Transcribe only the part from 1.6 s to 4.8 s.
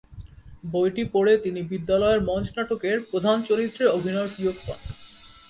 বিদ্যালয়ের মঞ্চনাটকের প্রধান চরিত্রে অভিনয়ের সুযোগ পান।